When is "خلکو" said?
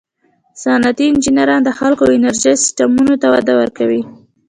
1.79-2.01